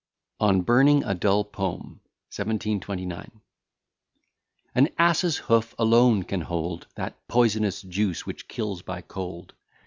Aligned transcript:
]ON 0.49 0.61
BURNING 0.61 1.03
A 1.03 1.13
DULL 1.13 1.43
POEM 1.45 1.99
1729 2.35 3.39
An 4.73 4.89
ass's 4.97 5.37
hoof 5.37 5.75
alone 5.77 6.23
can 6.23 6.41
hold 6.41 6.87
That 6.95 7.27
poisonous 7.27 7.83
juice, 7.83 8.25
which 8.25 8.47
kills 8.47 8.81
by 8.81 9.01
cold. 9.01 9.53